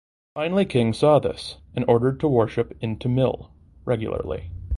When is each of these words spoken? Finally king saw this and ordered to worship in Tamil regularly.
Finally 0.33 0.65
king 0.65 0.93
saw 0.93 1.19
this 1.19 1.57
and 1.75 1.85
ordered 1.87 2.19
to 2.19 2.27
worship 2.27 2.75
in 2.81 2.97
Tamil 2.97 3.51
regularly. 3.85 4.49